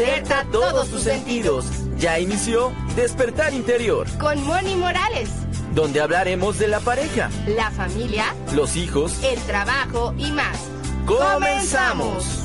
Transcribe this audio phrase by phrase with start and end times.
[0.00, 1.66] Alerta todos tus sentidos.
[1.98, 4.06] Ya inició Despertar Interior.
[4.18, 5.28] Con Moni Morales.
[5.74, 10.58] Donde hablaremos de la pareja, la familia, los hijos, el trabajo y más.
[11.04, 12.39] ¡Comenzamos!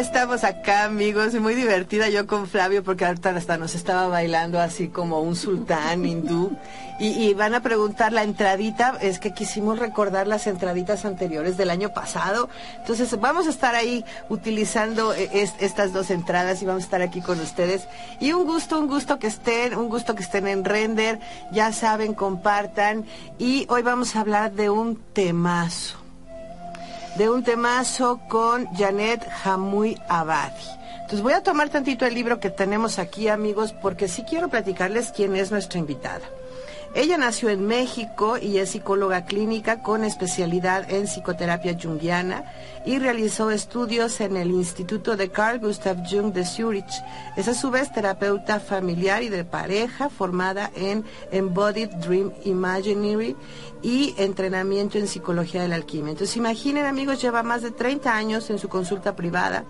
[0.00, 4.88] Estamos acá, amigos, muy divertida yo con Flavio, porque ahorita hasta nos estaba bailando así
[4.88, 6.56] como un sultán hindú.
[6.98, 11.94] Y, van a preguntar la entradita, es que quisimos recordar las entraditas anteriores del año
[11.94, 12.50] pasado.
[12.76, 17.22] Entonces vamos a estar ahí utilizando eh, estas dos entradas y vamos a estar aquí
[17.22, 17.88] con ustedes.
[18.20, 21.20] Y un gusto, un gusto que estén, un gusto que estén en render,
[21.52, 23.06] ya saben, compartan.
[23.38, 25.99] Y hoy vamos a hablar de un temazo
[27.16, 30.64] de un temazo con Janet Jamuy Abadi.
[30.94, 35.10] Entonces voy a tomar tantito el libro que tenemos aquí, amigos, porque sí quiero platicarles
[35.10, 36.22] quién es nuestra invitada.
[36.92, 42.44] Ella nació en México y es psicóloga clínica con especialidad en psicoterapia junguiana
[42.84, 46.90] y realizó estudios en el Instituto de Carl Gustav Jung de Zurich.
[47.36, 53.36] Es a su vez terapeuta familiar y de pareja formada en Embodied Dream Imaginary
[53.82, 56.10] y entrenamiento en psicología de la alquimia.
[56.10, 59.64] Entonces imaginen amigos, lleva más de 30 años en su consulta privada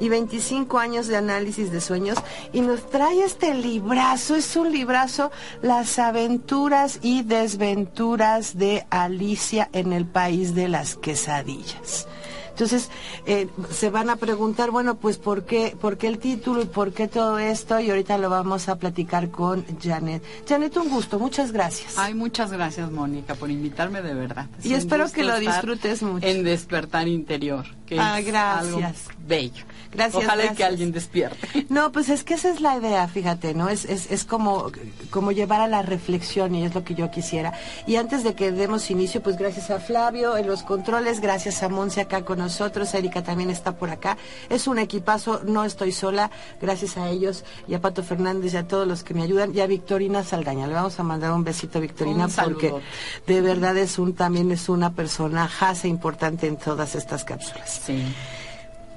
[0.00, 2.18] y 25 años de análisis de sueños
[2.52, 5.30] y nos trae este librazo, es un librazo,
[5.62, 6.63] Las aventuras
[7.02, 12.08] y desventuras de Alicia en el país de las quesadillas.
[12.54, 12.88] Entonces,
[13.26, 16.92] eh, se van a preguntar, bueno, pues ¿por qué, ¿por qué el título y por
[16.92, 17.80] qué todo esto?
[17.80, 20.22] Y ahorita lo vamos a platicar con Janet.
[20.48, 21.98] Janet, un gusto, muchas gracias.
[21.98, 24.46] Ay, muchas gracias, Mónica, por invitarme de verdad.
[24.62, 26.24] y espero que lo disfrutes mucho.
[26.24, 28.74] En Despertar Interior, que ah, es gracias.
[28.74, 28.80] algo
[29.26, 29.64] bello.
[29.92, 30.24] Gracias.
[30.24, 31.66] Ojalá que alguien despierte.
[31.74, 33.68] No, pues es que esa es la idea, fíjate, ¿no?
[33.68, 34.70] Es, es, es como,
[35.10, 37.52] como llevar a la reflexión y es lo que yo quisiera.
[37.86, 41.68] Y antes de que demos inicio, pues gracias a Flavio en los controles, gracias a
[41.68, 44.16] Monse acá con nosotros, Erika también está por acá.
[44.48, 48.68] Es un equipazo, no estoy sola, gracias a ellos y a Pato Fernández y a
[48.68, 50.66] todos los que me ayudan y a Victorina Saldaña.
[50.66, 52.72] Le vamos a mandar un besito a Victorina porque
[53.26, 57.80] de verdad es un, también es una persona jase importante en todas estas cápsulas.
[57.84, 58.04] Sí.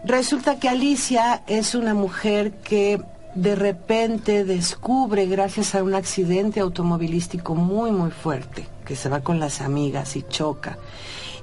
[0.04, 3.02] Resulta que Alicia es una mujer que
[3.36, 9.40] de repente descubre, gracias a un accidente automovilístico muy, muy fuerte, que se va con
[9.40, 10.78] las amigas y choca.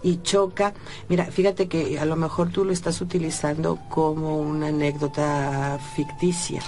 [0.04, 0.74] Y choca,
[1.08, 6.62] mira, fíjate que a lo mejor tú lo estás utilizando como una anécdota ficticia.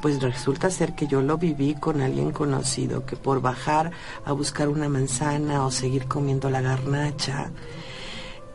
[0.00, 3.90] Pues resulta ser que yo lo viví con alguien conocido que por bajar
[4.24, 7.50] a buscar una manzana o seguir comiendo la garnacha,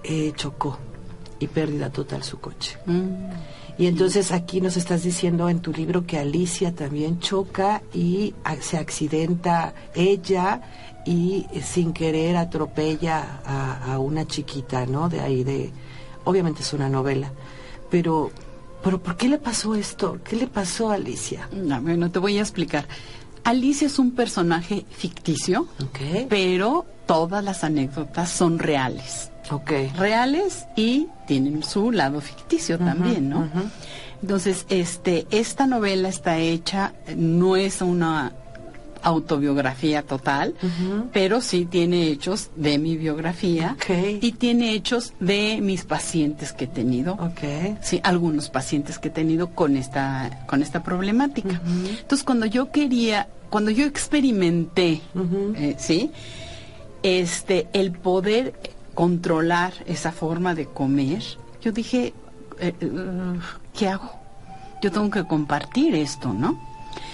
[0.03, 0.77] eh, chocó
[1.39, 2.77] y pérdida total su coche.
[2.87, 3.29] Mm.
[3.79, 8.77] Y entonces aquí nos estás diciendo en tu libro que Alicia también choca y se
[8.77, 10.61] accidenta ella
[11.05, 15.09] y sin querer atropella a, una chiquita, ¿no?
[15.09, 15.71] De ahí de...
[16.23, 17.31] Obviamente es una novela,
[17.89, 18.31] pero...
[18.81, 20.19] Pero ¿por qué le pasó esto?
[20.23, 21.49] ¿Qué le pasó a Alicia?
[21.51, 22.87] No, bueno, te voy a explicar.
[23.43, 25.67] Alicia es un personaje ficticio,
[26.29, 29.31] pero todas las anécdotas son reales.
[29.51, 29.89] Okay.
[29.97, 33.49] reales y tienen su lado ficticio también, ¿no?
[34.21, 38.33] Entonces, este, esta novela está hecha, no es una
[39.03, 40.55] autobiografía total,
[41.13, 43.75] pero sí tiene hechos de mi biografía
[44.21, 47.17] y tiene hechos de mis pacientes que he tenido.
[47.81, 51.61] Sí, algunos pacientes que he tenido con esta con esta problemática.
[51.99, 55.01] Entonces, cuando yo quería, cuando yo experimenté,
[55.55, 56.11] eh, sí,
[57.03, 58.53] este, el poder
[58.93, 61.23] controlar esa forma de comer,
[61.61, 62.13] yo dije,
[62.59, 63.39] eh, eh,
[63.73, 64.11] ¿qué hago?
[64.81, 66.59] Yo tengo que compartir esto, ¿no?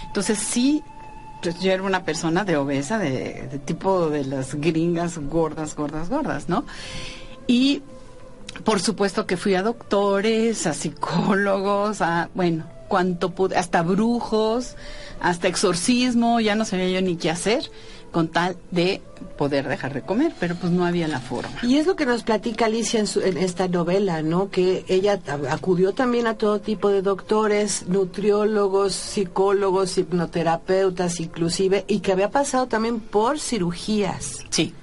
[0.08, 0.82] Entonces sí,
[1.52, 6.50] pues yo era una persona de obesa, de, tipo de las gringas gordas, gordas, gordas,
[6.50, 6.66] ¿no?
[7.46, 7.84] Y
[8.64, 14.76] por supuesto que fui a doctores, a psicólogos, a, bueno, cuanto pude, hasta brujos,
[15.22, 17.70] hasta exorcismo, ya no sabía yo ni qué hacer
[18.16, 19.02] con tal de
[19.38, 21.54] poder dejar de comer, pero pues no había la forma.
[21.64, 24.50] Y es lo que nos platica Alicia en, esta novela, ¿no?
[24.50, 25.20] Que ella
[25.50, 32.68] acudió también a todo tipo de doctores, nutriólogos, psicólogos, hipnoterapeutas inclusive, y que había pasado
[32.68, 34.46] también por cirugías.
[34.50, 34.74] Sí.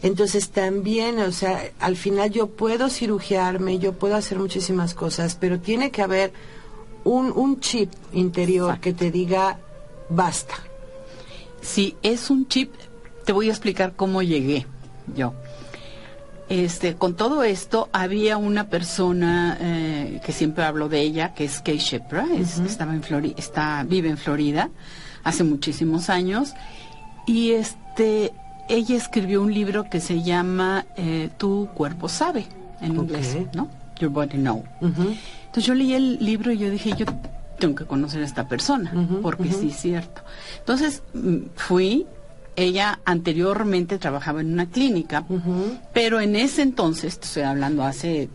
[0.00, 5.60] Entonces también, o sea, al final yo puedo cirugiarme, yo puedo hacer muchísimas cosas, pero
[5.60, 6.32] tiene que haber
[7.04, 9.58] un, un chip interior que te diga
[10.08, 10.69] basta.
[11.60, 12.72] Si es un chip,
[13.24, 14.66] te voy a explicar cómo llegué
[15.14, 15.34] yo.
[16.48, 21.60] Este, con todo esto, había una persona eh, que siempre hablo de ella, que es
[21.60, 24.68] Kay Shepra, es- estaba en Flori- está, vive en Florida
[25.22, 26.54] hace muchísimos años,
[27.24, 28.32] y este,
[28.68, 32.46] ella escribió un libro que se llama eh, Tu cuerpo sabe,
[32.80, 33.68] en inglés, ¿no?
[34.00, 34.64] Your body know.
[34.80, 37.04] Entonces yo leí el libro y yo dije, yo
[37.60, 38.92] tengo que conocer a esta persona,
[39.22, 40.22] porque sí es cierto.
[40.58, 42.06] Entonces mm, fui,
[42.56, 45.24] ella anteriormente trabajaba en una clínica,
[45.94, 48.28] pero en ese entonces, estoy hablando hace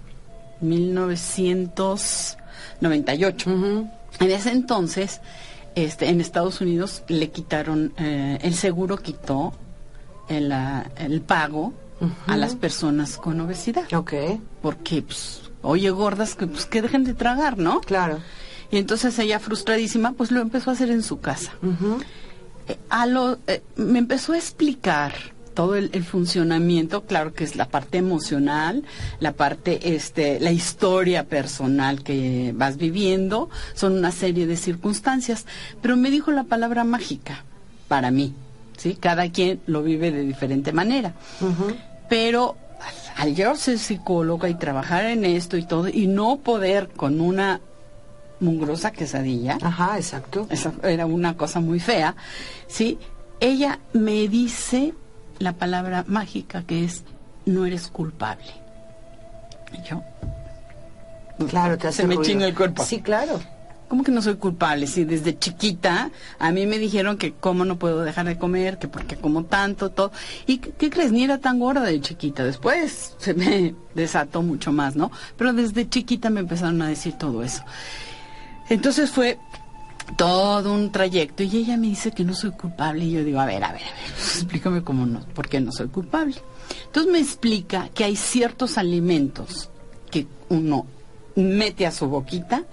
[0.61, 3.89] 1998, Ujú.
[4.19, 5.21] en ese entonces,
[5.75, 9.53] este, en Estados Unidos le quitaron, eh, el seguro quitó
[10.29, 11.73] el, ah, el pago
[12.27, 14.13] a las personas con obesidad Ok,
[14.61, 17.79] porque pues, oye gordas que pues que dejen de tragar, ¿no?
[17.81, 18.19] claro.
[18.71, 21.53] Y entonces ella frustradísima pues lo empezó a hacer en su casa.
[22.67, 25.13] Eh, a lo eh, me empezó a explicar
[25.53, 28.83] todo el, el funcionamiento, claro que es la parte emocional,
[29.19, 35.45] la parte este la historia personal que vas viviendo, son una serie de circunstancias,
[35.81, 37.45] pero me dijo la palabra mágica
[37.87, 38.33] para mí,
[38.77, 38.95] ¿sí?
[38.95, 41.13] Cada quien lo vive de diferente manera
[42.09, 42.55] pero
[43.17, 47.61] al yo ser psicóloga y trabajar en esto y todo y no poder con una
[48.39, 50.47] mugrosa quesadilla Ajá, exacto.
[50.49, 52.15] eso era una cosa muy fea
[52.67, 52.97] sí
[53.39, 54.93] ella me dice
[55.39, 57.03] la palabra mágica que es
[57.45, 58.51] no eres culpable
[59.73, 60.03] y yo
[61.49, 63.41] Claro, te hace se me chinga el cuerpo Sí, claro.
[63.87, 64.87] ¿Cómo que no soy culpable?
[64.87, 66.09] Si desde chiquita
[66.39, 69.91] a mí me dijeron que cómo no puedo dejar de comer, que porque como tanto,
[69.91, 70.11] todo.
[70.47, 71.11] ¿Y qué crees?
[71.11, 72.43] Ni era tan gorda de chiquita.
[72.43, 75.11] Después se me desató mucho más, ¿no?
[75.37, 77.63] Pero desde chiquita me empezaron a decir todo eso.
[78.69, 79.37] Entonces fue
[80.17, 83.45] todo un trayecto y ella me dice que no soy culpable y yo digo, a
[83.45, 86.35] ver, a ver, a ver, explícame cómo no, por qué no soy culpable.
[86.87, 89.69] Entonces me explica que hay ciertos alimentos
[90.11, 90.85] que uno
[91.35, 92.63] mete a su boquita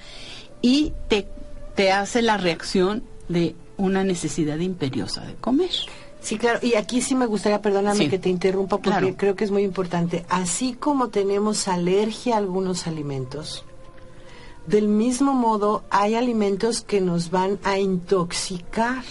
[0.61, 1.27] y te,
[1.75, 5.71] te hace la reacción de una necesidad imperiosa de comer.
[6.21, 6.61] Sí, claro.
[6.63, 8.09] Y aquí sí me gustaría, perdóname Sí.
[8.09, 9.15] que te interrumpa, porque Claro.
[9.17, 10.25] creo que es muy importante.
[10.29, 13.65] Así como tenemos alergia a algunos alimentos,
[14.67, 19.03] del mismo modo hay alimentos que nos van a intoxicar.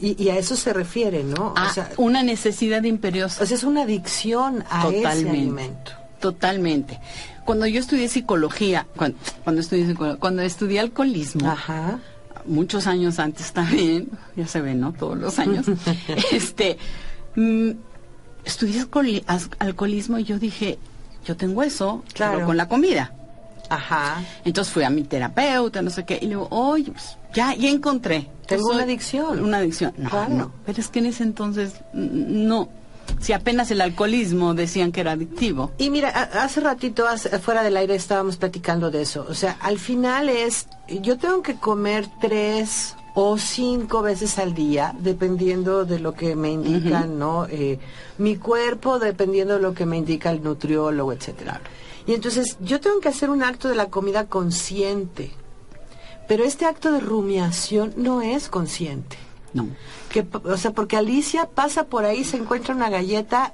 [0.00, 1.52] Y, y a eso se refiere, ¿no?
[1.56, 3.42] Ah, o, sea, una necesidad imperiosa.
[3.42, 5.92] o sea, es una adicción a ese alimento.
[6.20, 6.98] Totalmente.
[7.44, 11.98] Cuando yo estudié psicología, cuando, cuando estudié psicología, cuando estudié alcoholismo, Ajá.
[12.46, 14.92] muchos años antes también, ya se ve, ¿no?
[14.92, 15.66] Todos los años.
[16.32, 16.78] este,
[17.36, 17.70] mm,
[18.44, 18.86] estudié
[19.58, 20.78] alcoholismo y yo dije,
[21.26, 22.34] yo tengo eso, Claro.
[22.36, 23.12] pero con la comida.
[23.70, 24.22] Ajá.
[24.44, 27.70] Entonces fui a mi terapeuta, no sé qué, y le digo, oye, pues, ya, ya
[27.70, 28.28] encontré.
[28.46, 29.42] Tengo soy una adicción.
[29.44, 29.94] Una adicción.
[29.96, 30.34] No, Claro.
[30.34, 30.52] no.
[30.66, 32.68] Pero es que en ese entonces, no.
[33.20, 35.70] Si apenas el alcoholismo decían que era adictivo.
[35.78, 37.06] Y mira, hace ratito,
[37.42, 39.26] fuera del aire, estábamos platicando de eso.
[39.28, 44.94] O sea, al final es, yo tengo que comer tres o cinco veces al día,
[45.00, 47.46] dependiendo de lo que me indican, ¿no?
[47.48, 47.78] Eh,
[48.18, 51.60] mi cuerpo, dependiendo de lo que me indica el nutriólogo, etcétera.
[52.06, 55.32] Y entonces, yo tengo que hacer un acto de la comida consciente.
[56.28, 59.16] Pero este acto de rumiación no es consciente.
[59.52, 59.68] No.
[60.10, 63.52] Que, o sea, porque Alicia pasa por ahí, se encuentra una galleta,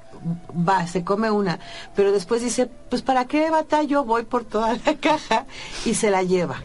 [0.67, 1.59] va, se come una,
[1.95, 4.03] pero después dice, pues ¿para qué batallo?
[4.03, 5.45] Voy por toda la caja
[5.85, 6.63] y se la lleva.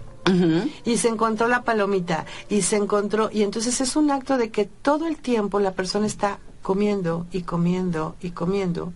[0.85, 4.67] Y se encontró la palomita y se encontró, y entonces es un acto de que
[4.67, 8.93] todo el tiempo la persona está comiendo y comiendo y comiendo.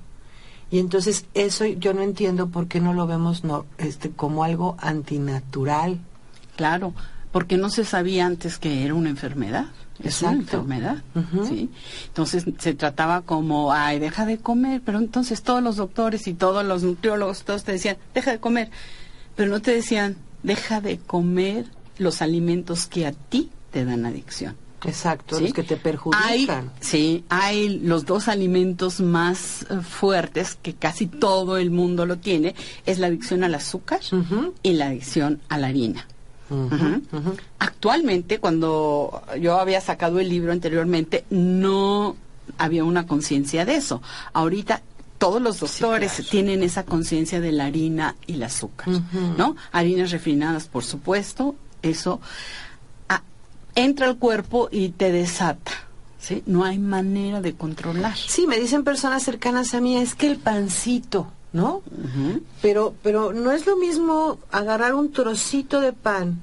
[0.70, 4.76] Y entonces eso yo no entiendo por qué no lo vemos no, este, como algo
[4.80, 6.00] antinatural.
[6.56, 6.92] Claro,
[7.32, 9.66] porque no se sabía antes que era una enfermedad.
[10.02, 10.58] Es una Exacto.
[10.58, 11.46] enfermedad, Ujú.
[11.46, 11.70] ¿sí?
[12.08, 16.64] Entonces se trataba como, ay, deja de comer, pero entonces todos los doctores y todos
[16.66, 18.70] los nutriólogos, todos te decían, deja de comer,
[19.36, 21.64] pero no te decían, deja de comer
[21.98, 24.54] los alimentos que a ti te dan adicción.
[24.84, 25.44] Exacto, ¿sí?
[25.44, 26.24] los que te perjudican.
[26.26, 32.18] Hay, sí, hay los dos alimentos más eh, fuertes que casi todo el mundo lo
[32.18, 32.54] tiene,
[32.84, 34.00] es la adicción al azúcar
[34.62, 36.06] y la adicción a la harina.
[37.58, 42.16] Actualmente, cuando yo había sacado el libro anteriormente, no
[42.58, 44.00] había una conciencia de eso.
[44.32, 44.82] Ahorita
[45.18, 46.30] todos los doctores claro.
[46.30, 48.88] tienen esa conciencia de la harina y el azúcar.
[49.36, 49.56] ¿no?
[49.72, 52.20] Harinas refinadas, por supuesto, eso
[53.76, 55.70] entra al cuerpo y te desata,
[56.18, 56.42] ¿sí?
[56.46, 58.16] No hay manera de controlar.
[58.16, 61.28] Sí, me dicen personas cercanas a mí, es que el pancito.
[61.52, 61.80] ¿no?
[62.60, 66.42] Pero, pero no es lo mismo agarrar un trocito de pan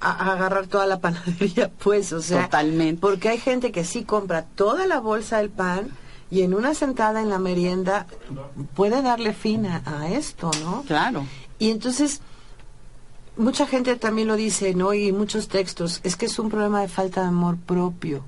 [0.00, 3.00] a, a agarrar toda la panadería, pues, o sea, Totalmente.
[3.00, 5.88] porque hay gente que sí compra toda la bolsa del pan
[6.30, 8.06] y en una sentada en la merienda
[8.74, 10.82] puede darle fin a, a esto, ¿no?
[10.86, 11.24] Claro.
[11.58, 12.20] Y entonces,
[13.36, 14.94] mucha gente también lo dice, ¿no?
[14.94, 18.24] Y muchos textos, es que es un problema de falta de amor propio.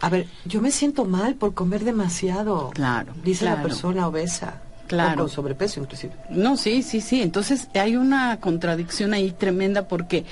[0.00, 2.70] A ver, yo me siento mal por comer demasiado.
[2.74, 4.62] Claro, Dice la persona obesa.
[4.88, 5.12] Claro.
[5.22, 6.12] O con sobrepeso, inclusive.
[6.28, 7.22] No, sí, sí, sí.
[7.22, 10.24] Entonces hay una contradicción ahí tremenda porque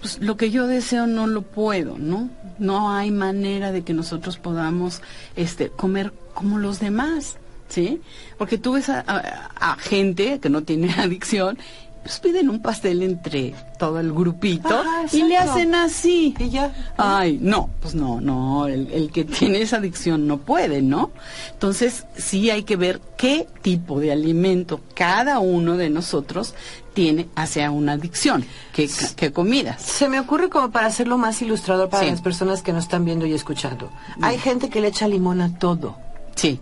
[0.00, 2.28] pues, lo que yo deseo no lo puedo, ¿no?
[2.58, 5.00] No hay manera de que nosotros podamos
[5.36, 7.36] este, comer como los demás,
[7.68, 8.02] ¿sí?
[8.36, 11.56] Porque tú ves a, a- a gente que no tiene adicción,
[12.04, 16.34] pues piden un pastel entre todo el grupito Ajá, y le hacen así.
[16.38, 16.72] Y ya.
[16.98, 21.10] Ay, no, pues no, no, el, el que tiene esa adicción no puede, ¿no?
[21.52, 26.54] Entonces, sí hay que ver qué tipo de alimento cada uno de nosotros
[26.92, 29.82] tiene hacia una adicción, qué, qué comidas.
[29.82, 32.10] Se me ocurre como para hacerlo más ilustrador para Sí.
[32.10, 33.90] las personas que nos están viendo y escuchando.
[34.20, 35.96] Hay gente que le echa limón a todo.
[36.36, 36.60] Sí,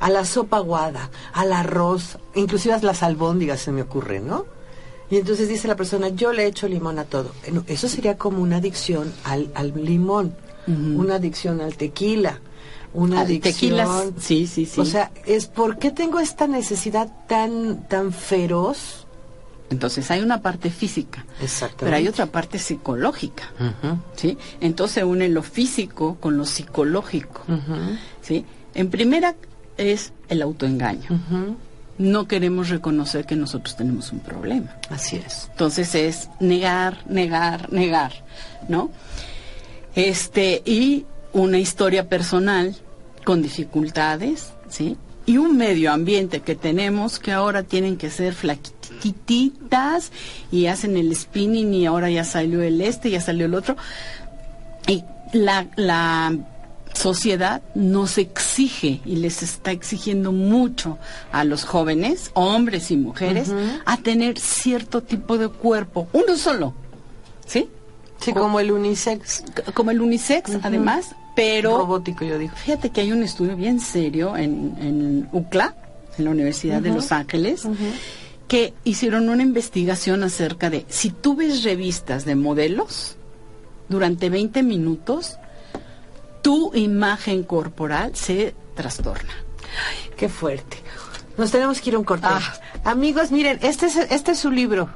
[0.00, 4.44] a la sopa aguada, al arroz, inclusive a las albóndigas se me ocurre, ¿no?
[5.12, 7.32] Y entonces dice la persona, yo le echo limón a todo.
[7.66, 10.34] Eso sería como una adicción al, al limón,
[10.66, 12.40] una adicción al tequila,
[12.94, 13.52] una Al adicción...
[13.54, 14.80] tequila, sí, sí, sí.
[14.80, 19.06] O sea, es ¿por qué tengo esta necesidad tan, tan feroz?
[19.68, 21.84] entonces hay una parte física, Exactamente.
[21.84, 23.52] pero hay otra parte psicológica,
[24.16, 24.38] ¿sí?
[24.62, 27.42] Entonces une lo físico con lo psicológico,
[28.22, 28.46] ¿sí?
[28.74, 29.34] En primera
[29.76, 31.08] es el autoengaño.
[31.98, 34.76] No queremos reconocer que nosotros tenemos un problema.
[34.90, 35.48] Así es.
[35.50, 38.12] Entonces es negar, negar, negar,
[38.68, 38.90] ¿no?
[39.94, 42.74] Este, y una historia personal
[43.24, 44.96] con dificultades, ¿sí?
[45.26, 50.10] Y un medio ambiente que tenemos que ahora tienen que ser flaquititas
[50.50, 53.76] y hacen el spinning y ahora ya salió el este, ya salió el otro.
[54.88, 56.32] Y la, la
[56.92, 60.98] sociedad nos exige y les está exigiendo mucho
[61.32, 63.52] a los jóvenes, hombres y mujeres,
[63.84, 66.74] a tener cierto tipo de cuerpo, uno solo,
[67.46, 67.68] ¿sí?
[68.18, 69.42] Sí, como el unisex.
[69.74, 72.54] Como el unisex, además, pero robótico, yo digo.
[72.54, 75.74] fíjate que hay un estudio bien serio en, en UCLA,
[76.18, 77.66] en la Universidad de Los Ángeles,
[78.46, 83.16] que hicieron una investigación acerca de si tú ves revistas de modelos
[83.88, 85.38] durante 20 minutos,
[86.42, 89.32] tu imagen corporal se trastorna.
[90.16, 90.78] Qué fuerte.
[91.38, 92.26] Nos tenemos que ir a un corte.
[92.28, 92.40] Ah.
[92.84, 94.90] Amigos, miren, este es, este es su libro.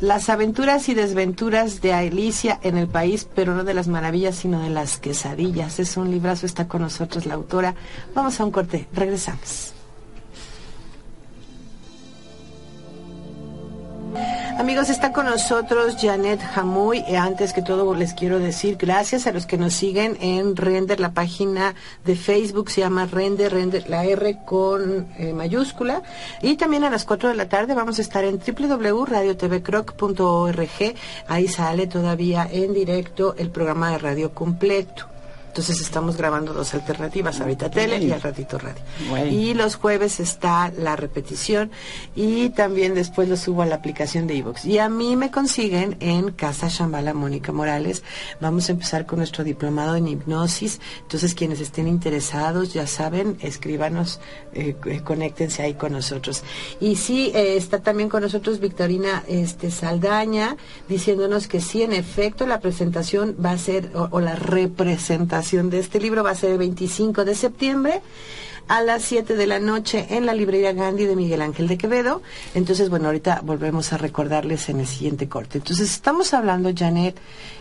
[0.00, 4.60] Las aventuras y desventuras de Alicia en el país, pero no de las maravillas, sino
[4.60, 5.78] de las quesadillas.
[5.78, 7.76] Es un librazo, está con nosotros la autora.
[8.12, 9.74] Vamos a un corte, regresamos.
[14.58, 17.04] Amigos, está con nosotros Janet Jamuy.
[17.08, 21.00] Eh, Antes que todo les quiero decir gracias a los que nos siguen en Render,
[21.00, 26.02] la página de Facebook se llama Render, Render, la R con eh, mayúscula.
[26.42, 30.94] Y también a las 4 de la tarde vamos a estar en www.radiotvcroc.org.
[31.28, 35.11] Ahí sale todavía en directo el programa de radio completo.
[35.52, 38.82] Entonces estamos grabando dos alternativas, ahorita tele y al ratito radio.
[39.10, 39.26] Bueno.
[39.26, 41.70] Y los jueves está la repetición
[42.16, 44.64] y también después lo subo a la aplicación de iVoox.
[44.64, 48.02] Y a mí me consiguen en Casa Shambhala Mónica Morales.
[48.40, 50.80] Vamos a empezar con nuestro diplomado en hipnosis.
[51.02, 54.20] Entonces quienes estén interesados, ya saben, escríbanos,
[54.54, 56.44] eh, eh, conéctense ahí con nosotros.
[56.80, 60.56] Y sí, eh, está también con nosotros Victorina este, Saldaña
[60.88, 65.80] diciéndonos que sí, en efecto, la presentación va a ser, o, o la representación de
[65.80, 68.00] este libro va a ser el 25 de septiembre
[68.68, 72.22] a las 7 de la noche en la librería Gandhi de Miguel Ángel de Quevedo.
[72.54, 75.58] Entonces, bueno, ahorita volvemos a recordarles en el siguiente corte.
[75.58, 77.18] Entonces, estamos hablando, Janet,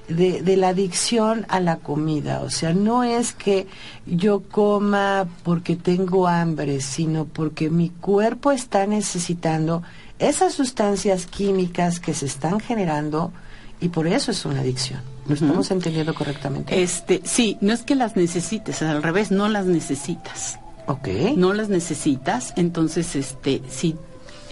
[0.08, 2.42] de, de la adicción a la comida.
[2.42, 3.66] O sea, no es que
[4.06, 9.82] yo coma porque tengo hambre, sino porque mi cuerpo está necesitando
[10.20, 13.34] esas sustancias químicas que se están generando
[13.80, 15.11] y por eso es una adicción.
[15.28, 16.82] ¿Lo estamos entendiendo correctamente?
[16.82, 20.58] Este, sí, no es que las necesites, al revés, no las necesitas.
[20.88, 21.08] ok.
[21.38, 23.96] no las necesitas, entonces este si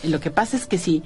[0.03, 1.03] lo que pasa es que si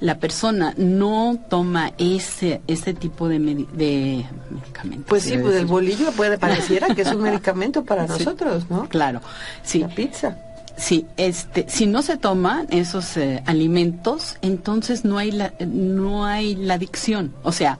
[0.00, 5.04] la persona no toma ese ese tipo de, medi- de medicamento.
[5.08, 8.12] Pues sí, pues el bolillo puede pareciera que es un medicamento para Sí.
[8.24, 8.88] nosotros, ¿no?
[8.88, 9.20] Claro,
[9.62, 10.38] sí, La pizza.
[10.78, 16.54] sí, este, si no se toman esos eh, alimentos, entonces no hay la, no hay
[16.54, 17.78] la adicción, o sea,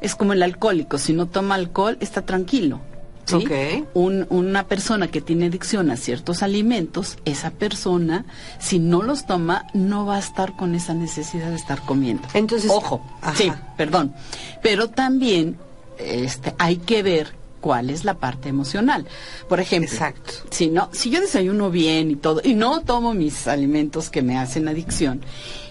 [0.00, 2.80] es como el alcohólico, si no toma alcohol está tranquilo,
[3.26, 3.36] ¿sí?
[3.36, 3.50] Ok.
[3.94, 8.24] Un- una persona que tiene adicción a ciertos alimentos, esa persona,
[8.58, 12.26] si no los toma, no va a estar con esa necesidad de estar comiendo.
[12.34, 13.34] Entonces- ojo, Ajá.
[13.36, 14.14] sí, perdón.
[14.62, 15.56] Pero también
[15.98, 19.06] este, hay que ver cuál es la parte emocional.
[19.50, 20.32] Por ejemplo, Exacto.
[20.50, 24.38] si no, si yo desayuno bien y todo, y no tomo mis alimentos que me
[24.38, 25.20] hacen adicción,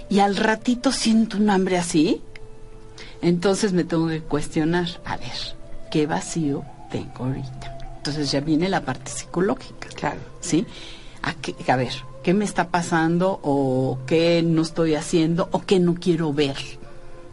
[0.08, 2.22] y al ratito siento un hambre así,
[3.22, 5.30] entonces me tengo que cuestionar, a ver,
[5.92, 7.78] ¿qué vacío tengo ahorita?
[7.98, 9.88] Entonces ya viene la parte psicológica.
[9.96, 10.20] Claro.
[10.40, 10.66] ¿sí?
[11.22, 11.92] A, qué- a ver,
[12.24, 16.56] ¿qué me está pasando o qué no estoy haciendo o qué no quiero ver?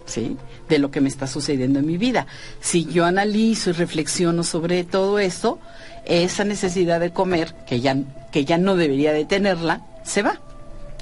[0.06, 0.36] ¿Sí?
[0.68, 2.26] De lo que me está sucediendo en mi vida.
[2.60, 5.58] Si yo analizo y reflexiono sobre todo eso,
[6.04, 7.96] esa necesidad de comer, que ya,
[8.32, 10.40] que ya no debería de tenerla, se va.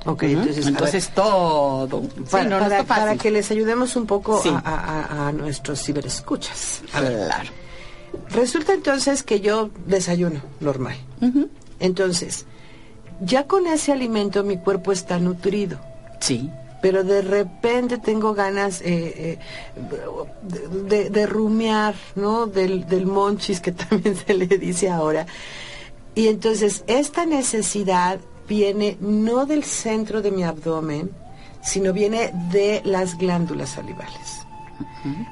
[0.06, 0.32] Ok, Ujú.
[0.32, 2.02] entonces, Entonces todo.
[2.30, 2.44] para,
[3.12, 4.50] no que les ayudemos un poco Sí.
[4.50, 6.82] a, a- a- a nuestros ciberescuchas.
[6.92, 7.50] Claro.
[8.30, 10.96] Resulta entonces que yo desayuno normal.
[11.80, 12.44] Entonces,
[13.20, 15.78] ya con ese alimento mi cuerpo está nutrido.
[16.20, 16.50] Sí.
[16.80, 22.46] pero de repente tengo ganas eh, eh, de rumiar, ¿no?
[22.46, 25.24] Del, del monchis que también se le dice ahora.
[26.14, 31.10] Y entonces esta necesidad viene no del centro de mi abdomen,
[31.62, 34.44] sino viene de las glándulas salivales.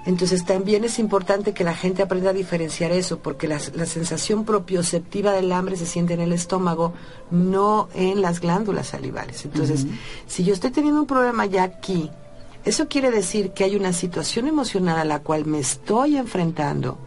[0.05, 4.45] Entonces también es importante que la gente aprenda a diferenciar eso, porque la, la sensación
[4.45, 6.93] propioceptiva del hambre se siente en el estómago,
[7.31, 9.45] no en las glándulas salivales.
[9.45, 9.87] Entonces,
[10.27, 12.11] si yo estoy teniendo un problema ya aquí,
[12.65, 16.99] eso quiere decir que hay una situación emocional a la cual me estoy enfrentando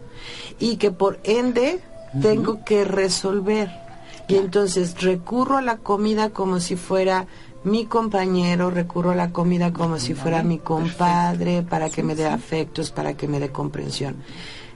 [0.59, 1.79] y que por ende
[2.21, 3.84] tengo que resolver.
[4.27, 7.27] Y entonces recurro a la comida como si fuera
[7.63, 12.27] mi compañero, recurro a la comida como si fuera mi compadre, para que me dé
[12.27, 14.15] afectos, para que me dé comprensión.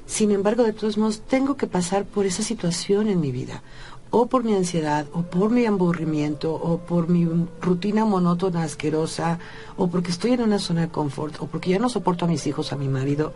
[0.05, 3.61] Sin embargo, de todos modos, tengo que pasar por esa situación en mi vida,
[4.09, 7.27] o por mi ansiedad, o por mi aburrimiento, o por mi
[7.61, 9.37] rutina monótona asquerosa,
[9.77, 12.47] o porque estoy en una zona de confort, o porque ya no soporto a mis
[12.47, 13.33] hijos, a mi marido,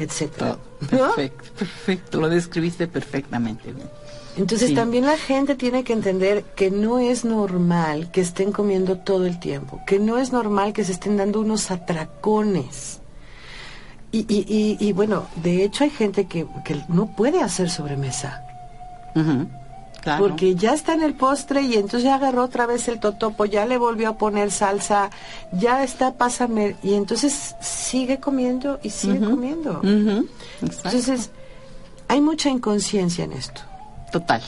[0.00, 0.58] etcétera.
[0.80, 0.88] ¿No?
[0.88, 2.20] Perfecto, perfecto.
[2.20, 3.88] Lo describiste perfectamente bien.
[4.36, 4.74] Entonces Sí.
[4.74, 9.38] también la gente tiene que entender que no es normal que estén comiendo todo el
[9.40, 13.00] tiempo, que no es normal que se estén dando unos atracones.
[14.12, 18.42] Y, y, y, y bueno, de hecho hay gente que, que no puede hacer sobremesa.
[20.02, 20.28] Claro.
[20.28, 23.66] porque ya está en el postre y entonces ya agarró otra vez el totopo, ya
[23.66, 25.10] le volvió a poner salsa,
[25.50, 29.80] ya está, pásame, y entonces sigue comiendo y sigue comiendo.
[29.82, 31.30] Entonces,
[32.06, 33.62] hay mucha inconsciencia en esto.
[34.12, 34.42] Total.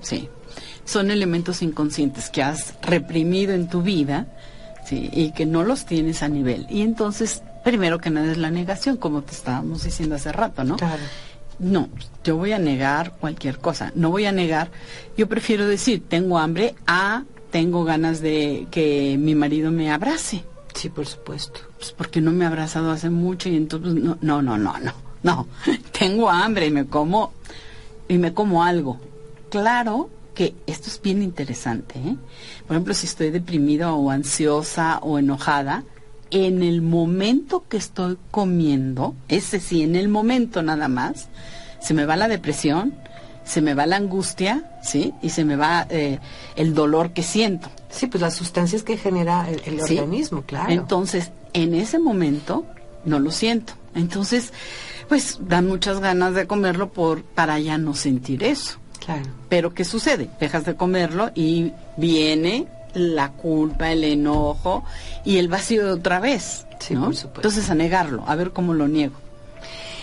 [0.00, 0.28] Sí.
[0.84, 4.26] Son elementos inconscientes que has reprimido en tu vida,
[4.86, 6.66] sí, y que no los tienes a nivel.
[6.68, 10.76] Y entonces, primero que nada es la negación, como te estábamos diciendo hace rato, ¿no?
[10.76, 11.02] Claro.
[11.58, 11.88] No,
[12.24, 13.92] yo voy a negar cualquier cosa.
[13.94, 14.70] No voy a negar.
[15.16, 17.22] Yo prefiero decir, tengo hambre a
[17.54, 20.44] tengo ganas de que mi marido me abrace.
[20.74, 21.60] Sí, por supuesto.
[21.78, 24.92] Pues porque no me ha abrazado hace mucho y entonces no, no, no, no, no.
[25.22, 25.46] No,
[25.96, 27.32] tengo hambre y me como
[28.08, 28.98] y me como algo.
[29.50, 31.98] Claro que esto es bien interesante.
[31.98, 32.16] ¿eh?
[32.66, 35.84] Por ejemplo, si estoy deprimida o ansiosa o enojada,
[36.30, 41.28] en el momento que estoy comiendo, ese sí, en el momento nada más,
[41.80, 42.94] se me va la depresión,
[43.44, 45.12] se me va la angustia, ¿sí?
[45.22, 46.18] Y se me va eh,
[46.56, 47.68] el dolor que siento.
[47.90, 49.98] Sí, pues las sustancias que genera el, el ¿sí?
[49.98, 50.72] organismo, claro.
[50.72, 52.66] Entonces, en ese momento
[53.04, 53.74] no lo siento.
[53.94, 54.52] Entonces,
[55.08, 58.78] pues dan muchas ganas de comerlo por para ya no sentir eso.
[59.04, 59.26] claro.
[59.48, 60.28] Pero ¿qué sucede?
[60.40, 64.84] Dejas de comerlo y viene la culpa, el enojo
[65.24, 66.66] y el vacío de otra vez.
[66.78, 67.06] Sí, ¿no?
[67.06, 67.40] por supuesto.
[67.40, 69.14] Entonces a negarlo, a ver cómo lo niego.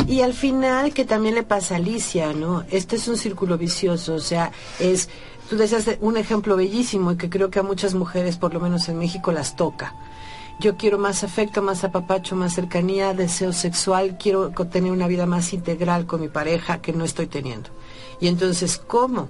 [0.08, 2.64] Y al final, que también le pasa a Alicia, ¿no?
[2.72, 5.10] Este es un círculo vicioso, o sea, es,
[5.50, 8.90] tú decías un ejemplo bellísimo y que creo que a muchas mujeres, por lo menos
[8.90, 9.94] en México, las toca.
[10.62, 15.54] Yo quiero más afecto, más apapacho, más cercanía, deseo sexual, quiero tener una vida más
[15.54, 17.70] integral con mi pareja que no estoy teniendo.
[18.20, 19.30] Y entonces, ¿cómo?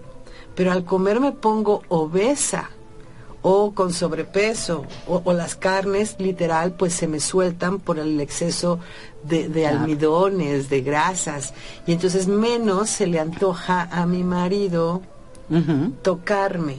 [0.56, 2.70] Pero al comer me pongo obesa
[3.44, 8.80] o con sobrepeso o, o las carnes literal pues se me sueltan por el exceso
[9.24, 9.80] de, de Claro.
[9.80, 11.54] almidones, de grasas
[11.88, 15.02] y entonces menos se le antoja a mi marido
[16.02, 16.78] tocarme.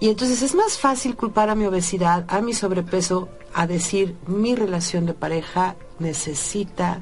[0.00, 4.54] Y entonces es más fácil culpar a mi obesidad, a mi sobrepeso, a decir mi
[4.54, 7.00] relación de pareja necesita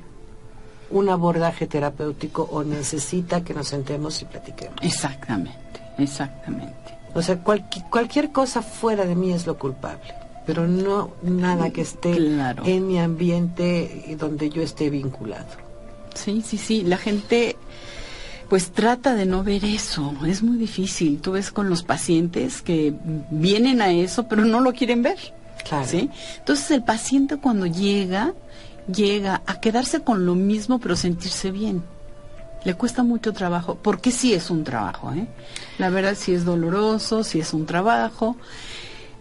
[0.91, 4.77] un abordaje terapéutico o necesita que nos sentemos y platiquemos.
[4.83, 6.75] Exactamente, exactamente.
[7.15, 10.15] O sea, cualqui- cualquier cosa fuera de mí es lo culpable,
[10.47, 12.63] pero no nada que esté Claro.
[12.67, 15.47] en mi ambiente y donde yo esté vinculado.
[16.15, 16.83] Sí, sí, sí.
[16.83, 17.57] La gente
[18.49, 20.15] pues trata de no ver eso.
[20.25, 21.21] Es muy difícil.
[21.21, 22.95] Tú ves con los pacientes que
[23.31, 25.19] vienen a eso, pero no lo quieren ver.
[25.71, 28.35] Entonces el paciente cuando llega,
[28.93, 31.83] llega a quedarse con lo mismo, pero sentirse bien.
[32.65, 35.27] Le cuesta mucho trabajo, porque sí es un trabajo, ¿eh?
[35.79, 38.37] La verdad sí es doloroso, sí es un trabajo.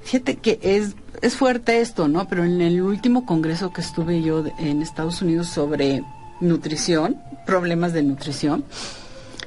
[0.04, 2.28] Fíjate que es, es fuerte esto, ¿no?
[2.28, 6.04] Pero en el último congreso que estuve yo en Estados Unidos sobre
[6.42, 8.66] nutrición, problemas de nutrición,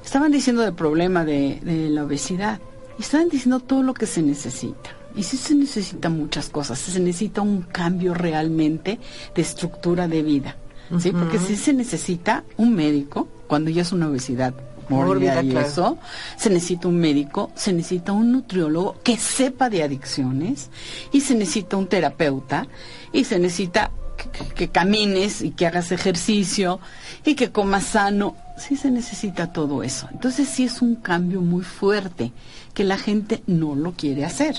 [0.05, 2.61] estaban diciendo del problema de, de la obesidad.
[2.99, 4.98] Y estaban diciendo todo lo que se necesita.
[5.19, 6.79] Y sí se necesita muchas cosas.
[6.79, 8.99] Se necesita un cambio realmente
[9.35, 10.57] de estructura de vida.
[11.01, 11.11] ¿Sí?
[11.13, 14.55] Porque sí se necesita un médico cuando ya es una obesidad
[14.89, 15.67] mórbida y claro.
[15.67, 15.99] eso.
[16.39, 20.71] Se necesita un médico, se necesita un nutriólogo que sepa de adicciones
[21.13, 22.67] y se necesita un terapeuta
[23.13, 26.81] y se necesita que- que camines y que hagas ejercicio
[27.25, 28.35] y que comas sano.
[28.57, 30.09] Sí se necesita todo eso.
[30.11, 32.33] Entonces sí es un cambio muy fuerte
[32.73, 34.57] que la gente no lo quiere hacer.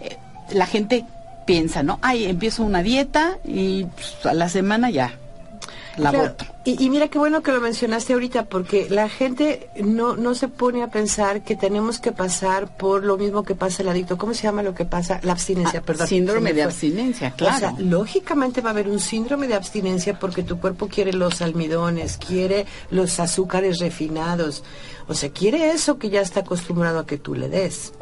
[0.00, 0.16] Eh,
[0.52, 1.04] La gente
[1.46, 1.98] piensa, ¿no?
[2.02, 5.14] Ay, empiezo una dieta y pues, a la semana ya
[5.96, 6.34] la Claro.
[6.64, 10.48] Y, y mira qué bueno que lo mencionaste ahorita, porque la gente no, no se
[10.48, 14.18] pone a pensar que tenemos que pasar por lo mismo que pasa el adicto.
[14.18, 15.20] ¿Cómo se llama lo que pasa?
[15.22, 16.06] La abstinencia, Ah, perdón.
[16.08, 17.76] síndrome de abstinencia, O sea, claro.
[17.78, 22.66] lógicamente va a haber un síndrome de abstinencia porque tu cuerpo quiere los almidones, quiere
[22.90, 24.64] los azúcares refinados.
[25.08, 27.92] O sea, quiere eso que ya está acostumbrado a que tú le des.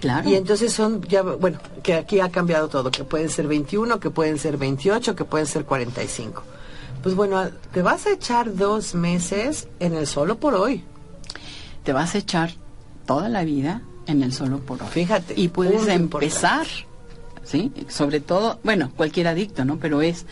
[0.00, 0.28] Claro.
[0.28, 4.10] Y entonces son, ya, bueno, que aquí ha cambiado todo, que pueden ser 21, que
[4.10, 6.42] pueden ser 28, que pueden ser 45.
[7.02, 10.82] Pues bueno, te vas a echar dos meses en el solo por hoy.
[11.84, 12.50] te vas a echar
[13.06, 14.88] toda la vida en el solo por hoy.
[14.90, 16.66] Fíjate, Y puedes empezar,
[17.44, 17.72] ¿sí?
[17.88, 19.78] Sobre todo, bueno, cualquier adicto, ¿no?
[19.78, 20.26] Pero es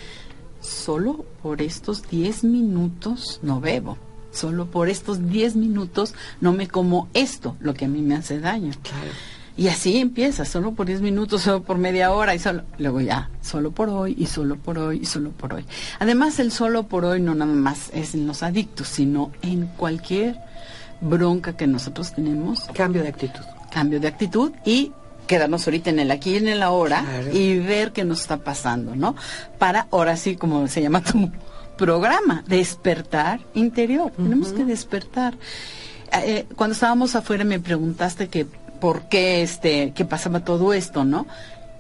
[0.60, 3.98] solo por estos 10 minutos no bebo.
[4.32, 8.40] Solo por estos 10 minutos no me como esto, lo que a mí me hace
[8.40, 8.72] daño.
[8.82, 9.12] Claro.
[9.56, 13.30] Y así empieza, solo por 10 minutos, solo por media hora y solo, luego ya,
[13.40, 15.64] solo por hoy y solo por hoy y solo por hoy.
[16.00, 20.36] Además, el solo por hoy no nada más es en los adictos, sino en cualquier
[21.00, 23.42] bronca que nosotros tenemos, Cambio de actitud.
[23.72, 24.90] cambio de actitud y
[25.28, 27.32] quedarnos ahorita en el aquí y en el ahora Claro.
[27.32, 29.14] y ver qué nos está pasando, ¿no?
[29.58, 31.30] Para ahora sí, como se llama tu
[31.76, 34.10] programa, despertar interior.
[34.16, 35.34] Tenemos que despertar.
[36.12, 38.46] Eh, cuando estábamos afuera me preguntaste que
[38.84, 41.26] por qué este qué pasaba todo esto, ¿no?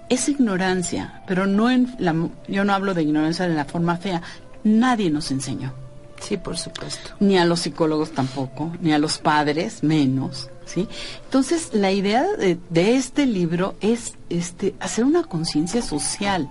[0.08, 2.14] Es ignorancia, pero no en la
[2.48, 4.22] yo no hablo de ignorancia de la forma fea.
[4.62, 5.74] Nadie nos enseñó
[6.18, 7.10] Sí, por supuesto.
[7.20, 10.88] ni a los psicólogos tampoco, ni a los padres menos, ¿sí?
[11.26, 16.48] Entonces, la idea de, de este libro es este hacer una conciencia social,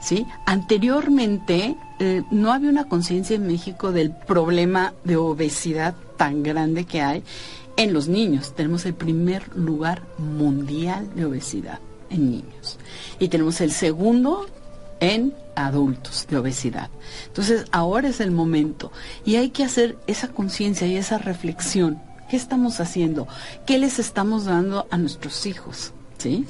[0.00, 0.24] ¿sí?
[0.46, 7.02] Anteriormente eh, no había una conciencia en México del problema de obesidad tan grande que
[7.02, 7.22] hay
[7.82, 8.54] en los niños.
[8.54, 12.78] Tenemos el primer lugar mundial de obesidad en niños
[13.18, 14.46] y tenemos el segundo
[15.00, 16.90] en adultos de obesidad.
[17.26, 18.92] Entonces, ahora es el momento
[19.24, 22.00] y hay que hacer esa conciencia y esa reflexión.
[22.30, 23.26] ¿Qué estamos haciendo?
[23.66, 25.92] ¿Qué les estamos dando a nuestros hijos?
[26.18, 26.46] ¿Sí?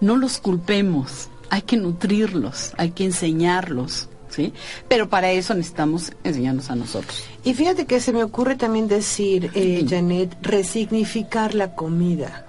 [0.00, 4.52] No los culpemos, hay que nutrirlos, hay que enseñarlos, ¿sí?
[4.86, 7.24] Pero para eso necesitamos enseñarnos a nosotros.
[7.42, 12.44] Y fíjate que se me ocurre también decir, eh, Janet, resignificar la comida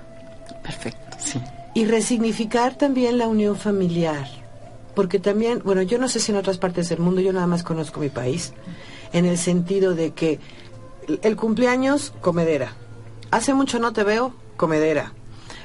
[0.61, 1.39] Perfecto, sí.
[1.73, 4.27] y resignificar también la unión familiar.
[4.95, 7.63] Porque también, bueno, yo no sé si en otras partes del mundo, yo nada más
[7.63, 8.53] conozco mi país,
[9.13, 10.39] en el sentido de que
[11.07, 12.73] el- el cumpleaños, comedera.
[13.31, 15.13] Hace mucho no te veo, comedera.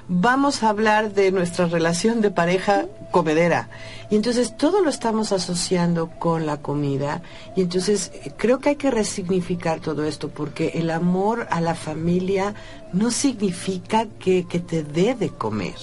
[0.08, 3.68] Vamos a hablar de nuestra relación de pareja, comedera.
[4.10, 7.22] Y entonces todo lo estamos asociando con la comida.
[7.56, 11.74] Y entonces eh, creo que hay que resignificar todo esto, porque el amor a la
[11.74, 12.54] familia
[12.92, 15.76] no significa que, que te dé de comer.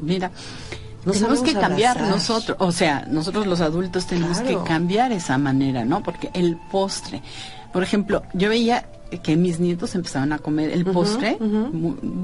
[0.00, 0.30] Mira,
[1.04, 2.14] No tenemos que cambiar abrazar.
[2.16, 4.62] nosotros, o sea, nosotros los adultos tenemos Claro.
[4.62, 6.02] que cambiar esa manera, ¿no?
[6.02, 7.22] Porque el postre,
[7.72, 8.86] por ejemplo, yo veía
[9.18, 11.38] que mis nietos empezaban a comer el postre.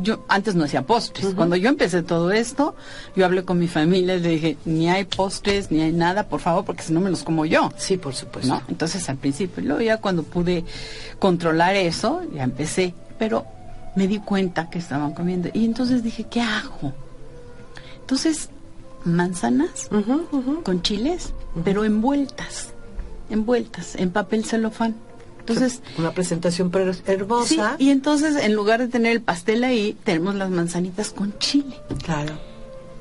[0.03, 1.35] Yo antes no hacía postres.
[1.35, 2.74] Cuando yo empecé todo esto,
[3.16, 6.40] yo hablé con mi familia y le dije, ni hay postres, ni hay nada, por
[6.40, 7.72] favor, porque si no me los como yo.
[7.76, 8.55] Sí, por supuesto.
[8.55, 8.62] ¿no?
[8.68, 10.64] Entonces al principio, luego ya cuando pude
[11.18, 13.44] controlar eso, ya empecé, pero
[13.94, 16.92] me di cuenta que estaban comiendo y entonces dije, ¿qué hago?
[18.00, 18.48] Entonces,
[19.05, 19.88] manzanas
[20.64, 21.33] con chiles,
[21.64, 22.72] pero envueltas,
[23.31, 24.94] envueltas en papel celofán.
[25.52, 27.76] Entonces, una presentación per- sí, hermosa.
[27.78, 31.76] y entonces en lugar de tener el pastel ahí, tenemos las manzanitas con chile.
[32.04, 32.34] Claro.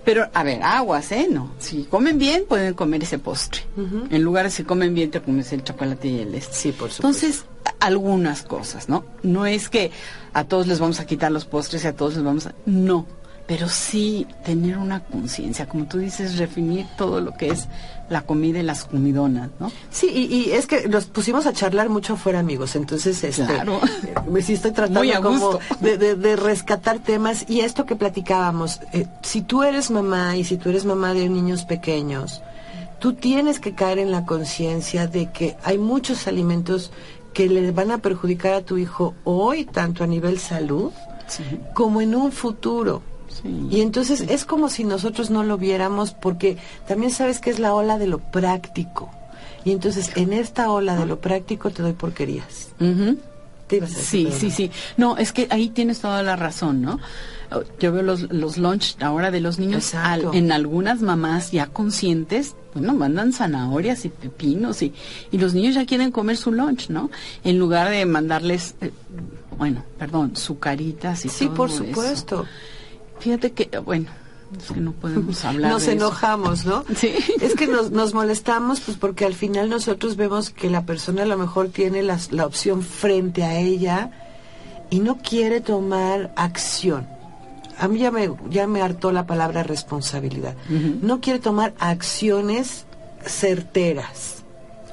[0.06, 1.28] Pero, a ver, aguas, ¿eh?
[1.30, 1.52] No.
[1.60, 3.62] Si comen bien, pueden comer ese postre.
[4.10, 6.54] En lugar de si comen bien, te comes el chocolate y el este.
[6.56, 7.06] Sí, por supuesto.
[7.28, 7.46] Entonces,
[7.80, 9.06] algunas cosas, ¿no?
[9.24, 9.92] No es que
[10.34, 12.56] a todos les vamos a quitar los postres y a todos les vamos a...
[12.66, 13.06] No,
[13.50, 17.68] pero sí tener una conciencia, como tú dices, definir todo lo que es
[18.08, 19.72] la comida y las comidonas, ¿no?
[19.90, 23.82] Sí, y, es que nos pusimos a charlar mucho afuera, amigos, entonces, este, claro.
[24.32, 29.64] me sí estoy tratando como de, rescatar temas y esto que platicábamos, eh, si tú
[29.64, 32.44] eres mamá y si tú eres mamá de niños pequeños,
[33.00, 36.92] tú tienes que caer en la conciencia de que hay muchos alimentos
[37.34, 40.92] que le van a perjudicar a tu hijo hoy, tanto a nivel salud
[41.74, 43.02] como en un futuro
[43.44, 47.74] y entonces es como si nosotros no lo viéramos porque también sabes que es la
[47.74, 49.10] ola de lo práctico.
[49.66, 52.70] Y entonces en esta ola de lo práctico te doy porquerías.
[53.88, 54.72] sí, sí, sí.
[54.98, 57.00] No, es que ahí tienes toda la razón, ¿no?
[57.80, 59.94] Yo veo los, los lunch ahora de los niños
[60.34, 64.94] en algunas mamás ya conscientes, bueno, mandan zanahorias y pepinos y,
[65.32, 67.10] y los niños ya quieren comer su lunch, ¿no?
[67.44, 68.92] En lugar de mandarles, eh,
[69.58, 72.46] bueno, perdón, sucaritas y sí, todo Sí, por supuesto.
[73.20, 74.10] Fíjate que, bueno,
[74.58, 75.72] es que no podemos hablar.
[75.72, 76.84] Nos enojamos, ¿no?
[76.96, 77.14] Sí.
[77.42, 81.26] Es que nos, nos molestamos, pues porque al final nosotros vemos que la persona a
[81.26, 84.12] lo mejor tiene la, la opción frente a ella
[84.90, 87.08] y no quiere tomar acción.
[87.78, 90.56] A mí ya me, ya me hartó la palabra responsabilidad.
[91.02, 92.86] No quiere tomar acciones
[93.26, 94.44] certeras.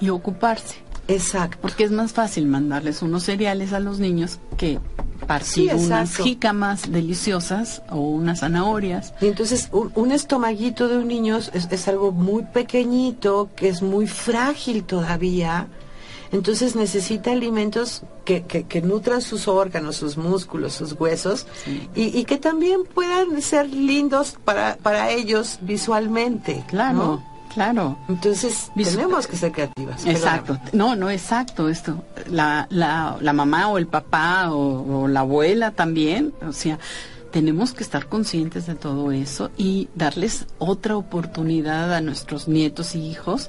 [0.01, 0.77] Y ocuparse.
[1.09, 1.59] Exacto.
[1.61, 4.79] Porque es más fácil mandarles unos cereales a los niños que
[5.27, 9.15] partir unas jícamas deliciosas o unas zanahorias.
[9.21, 14.85] Y entonces un, estomaguito de un niño es, algo muy pequeñito, que es muy frágil
[14.85, 15.69] todavía.
[16.33, 21.47] Entonces necesita alimentos que, que, nutran sus órganos, sus músculos, sus huesos
[21.95, 26.65] y, que también puedan ser lindos para, para ellos visualmente.
[26.69, 27.23] Claro.
[27.57, 27.97] Claro.
[28.07, 30.05] Entonces, tenemos que ser creativas.
[30.05, 30.59] Exacto.
[30.75, 32.05] No, no, exacto esto.
[32.31, 36.79] La, la, la mamá o el papá o, la abuela también, o sea,
[37.31, 43.09] tenemos que estar conscientes de todo eso y darles otra oportunidad a nuestros nietos y
[43.09, 43.49] hijos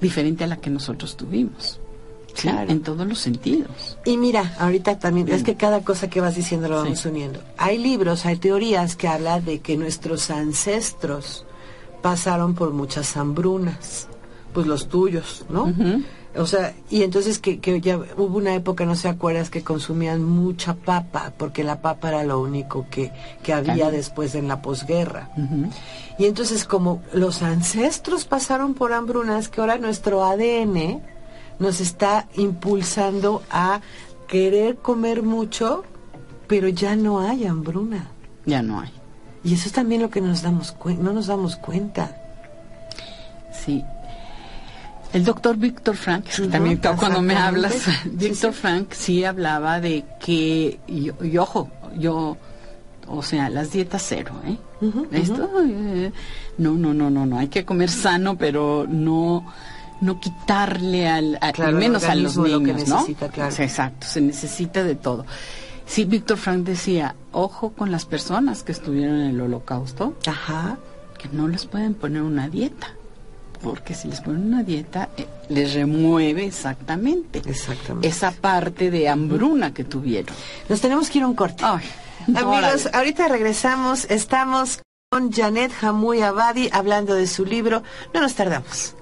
[0.00, 1.78] diferente a la que nosotros tuvimos.
[2.34, 2.68] Claro.
[2.72, 3.96] En todos los sentidos.
[4.04, 7.38] Y mira, ahorita también, es que cada cosa que vas diciendo lo vamos uniendo.
[7.56, 11.46] Hay libros, hay teorías que hablan de que nuestros ancestros
[12.04, 14.08] pasaron por muchas hambrunas,
[14.52, 15.72] pues los tuyos, ¿no?
[16.36, 20.22] O sea, y entonces que, que, ya hubo una época, no sé acuerdas, que consumían
[20.22, 23.10] mucha papa, porque la papa era lo único que,
[23.42, 25.30] que había después en la posguerra.
[26.18, 31.00] Y entonces como los ancestros pasaron por hambrunas, que ahora nuestro ADN
[31.58, 33.80] nos está impulsando a
[34.26, 35.84] querer comer mucho,
[36.48, 38.10] pero ya no hay hambruna.
[38.44, 38.92] Ya no hay.
[39.44, 42.16] Y eso es también lo que nos damos no nos damos cuenta.
[43.52, 43.84] Sí.
[45.12, 51.36] El doctor Víctor Frank, también cuando me hablas, Víctor Frank sí hablaba de que, y,
[51.36, 52.36] ojo, yo,
[53.06, 54.56] o sea, las dietas cero, ¿eh?
[55.12, 56.10] Esto, eh,
[56.58, 59.46] no, no, no, no, no, hay que comer sano, pero no,
[60.00, 63.06] no quitarle al, al menos a los niños, ¿no?
[63.06, 65.24] Exacto, se necesita de todo.
[65.86, 70.78] Sí, Víctor Frank decía, ojo con las personas que estuvieron en el holocausto, Ajá.
[71.18, 72.94] que no les pueden poner una dieta,
[73.62, 79.74] porque si les ponen una dieta, eh, les remueve exactamente, exactamente esa parte de hambruna
[79.74, 80.34] que tuvieron.
[80.68, 81.64] Nos tenemos que ir a un corte.
[82.34, 88.94] Amigos, ahorita regresamos, estamos con Janet Hamuy Abadi hablando de su libro, no nos tardamos.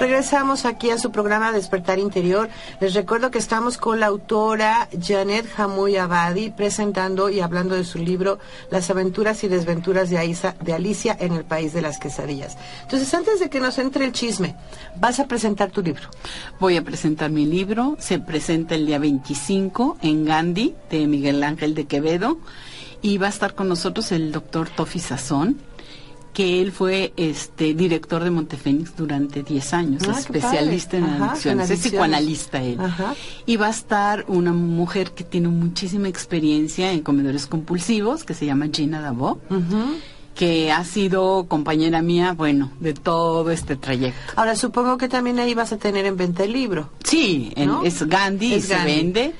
[0.00, 2.48] Regresamos aquí a su programa Despertar Interior.
[2.80, 7.98] Les recuerdo que estamos con la autora Janet Hamuy Abadi presentando y hablando de su
[7.98, 8.38] libro
[8.70, 10.16] Las aventuras y desventuras de,
[10.62, 12.56] de Alicia en el País de las Quesadillas.
[12.80, 14.56] Entonces, antes de que nos entre el chisme,
[14.96, 16.08] vas a presentar tu libro.
[16.58, 17.98] Voy a presentar mi libro.
[17.98, 22.38] Se presenta el día 25 en Gandhi de Miguel Ángel de Quevedo
[23.02, 25.58] y va a estar con nosotros el doctor Tofi Sazón
[26.32, 31.80] que él fue este director de Montefénix durante 10 años, ah, especialista en adicciones, es
[31.80, 32.78] psicoanalista él.
[33.46, 38.46] Y va a estar una mujer que tiene muchísima experiencia en comedores compulsivos, que se
[38.46, 39.40] llama Gina Davo.
[40.34, 44.32] que ha sido compañera mía, bueno, de todo este trayecto.
[44.36, 46.88] Ahora, supongo que también ahí vas a tener en venta el libro.
[47.04, 47.52] Sí,
[47.84, 49.34] es Gandhi y se vende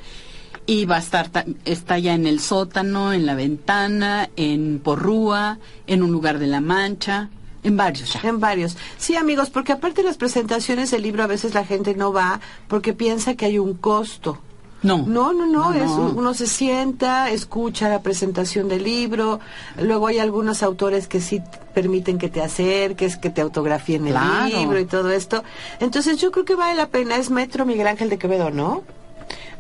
[0.70, 1.28] y va a estar,
[1.64, 6.60] está ya en el sótano, en la ventana, en Porrúa, en un lugar de la
[6.60, 7.28] Mancha,
[7.64, 8.20] en varios ya.
[8.22, 8.76] En varios.
[8.96, 12.40] Sí, amigos, porque aparte de las presentaciones del libro a veces la gente no va
[12.68, 14.38] porque piensa que hay un costo.
[14.82, 14.98] No.
[15.08, 16.12] No, no, no, No, es no.
[16.16, 19.40] uno se sienta, escucha la presentación del libro,
[19.76, 21.42] luego hay algunos autores que sí
[21.74, 24.46] permiten que te acerques, que te autografíen el Claro.
[24.46, 25.42] libro y todo esto.
[25.80, 28.84] Entonces yo creo que vale la pena, es Metro Miguel Ángel de Quevedo, ¿no?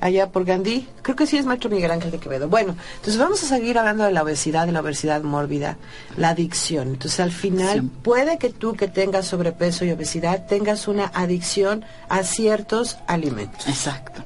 [0.00, 2.48] Allá por Gandhi, creo que sí es Metro Miguel Ángel de Quevedo.
[2.48, 5.76] Bueno, entonces vamos a seguir hablando de la obesidad, de la obesidad mórbida,
[6.16, 6.88] la adicción.
[6.88, 7.90] Entonces al final Sí.
[8.02, 13.66] puede que tú que tengas sobrepeso y obesidad tengas una adicción a ciertos alimentos.
[13.68, 14.24] Exacto.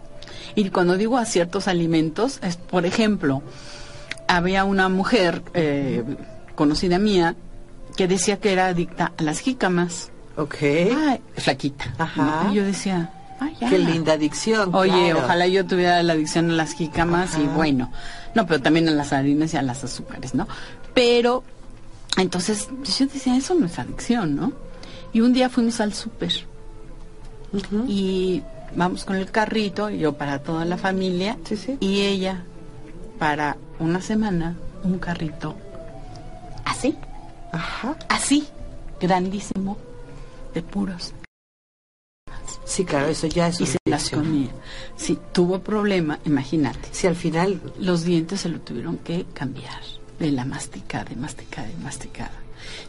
[0.55, 3.43] Y cuando digo a ciertos alimentos, es, por ejemplo,
[4.29, 6.05] había una mujer eh,
[6.55, 7.35] conocida mía
[7.97, 10.11] que decía que era adicta a las jícamas.
[10.37, 10.55] Ok.
[10.63, 11.93] Ay, flaquita.
[11.99, 12.45] Ajá.
[12.45, 12.53] ¿no?
[12.53, 13.57] Y yo decía, ay.
[13.59, 14.75] Qué linda adicción.
[14.75, 15.19] Oye, claro.
[15.25, 17.91] ojalá yo tuviera la adicción a las jícamas y bueno,
[18.35, 20.47] no, pero también a las harinas y a las azúcares, ¿no?
[20.95, 21.45] Pero,
[22.17, 22.69] entonces,
[22.99, 24.53] yo decía, eso no es adicción, ¿no?
[25.13, 26.33] Y un día fuimos al súper
[27.87, 28.43] y
[28.75, 31.77] vamos con el carrito, yo para toda la familia, Sí, sí.
[31.81, 32.43] y ella
[33.19, 35.55] para una semana, un carrito
[36.65, 36.97] así,
[37.53, 37.97] Ajá.
[38.09, 38.49] así,
[39.01, 39.77] grandísimo,
[40.53, 41.13] de puros
[42.65, 44.49] Sí, claro, eso ya es y se las comía.
[44.97, 46.89] Sí, tuvo problema, imagínate.
[46.93, 49.81] Si al final Los dientes se lo tuvieron que cambiar
[50.19, 52.33] de la masticada, de masticada, de masticada.